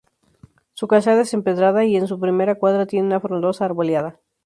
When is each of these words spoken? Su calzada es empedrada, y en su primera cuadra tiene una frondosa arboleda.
Su 0.73 0.87
calzada 0.87 1.21
es 1.21 1.31
empedrada, 1.35 1.85
y 1.85 1.95
en 1.95 2.07
su 2.07 2.19
primera 2.19 2.55
cuadra 2.55 2.87
tiene 2.87 3.05
una 3.05 3.19
frondosa 3.19 3.65
arboleda. 3.65 4.19